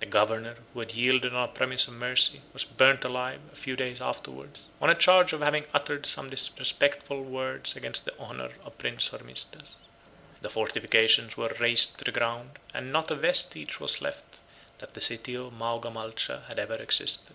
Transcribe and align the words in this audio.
The 0.00 0.04
governor, 0.04 0.56
who 0.74 0.80
had 0.80 0.92
yielded 0.92 1.34
on 1.34 1.42
a 1.44 1.48
promise 1.50 1.88
of 1.88 1.94
mercy, 1.94 2.42
was 2.52 2.64
burnt 2.66 3.04
alive, 3.06 3.40
a 3.50 3.56
few 3.56 3.74
days 3.74 4.02
afterwards, 4.02 4.66
on 4.82 4.90
a 4.90 4.94
charge 4.94 5.32
of 5.32 5.40
having 5.40 5.64
uttered 5.72 6.04
some 6.04 6.28
disrespectful 6.28 7.22
words 7.22 7.74
against 7.74 8.04
the 8.04 8.12
honor 8.18 8.50
of 8.64 8.76
Prince 8.76 9.08
Hormisdas. 9.08 9.76
The 10.42 10.50
fortifications 10.50 11.38
were 11.38 11.56
razed 11.58 11.96
to 11.98 12.04
the 12.04 12.12
ground; 12.12 12.58
and 12.74 12.92
not 12.92 13.10
a 13.10 13.14
vestige 13.14 13.80
was 13.80 14.02
left, 14.02 14.40
that 14.80 14.92
the 14.92 15.00
city 15.00 15.34
of 15.34 15.54
Maogamalcha 15.54 16.46
had 16.48 16.58
ever 16.58 16.74
existed. 16.74 17.34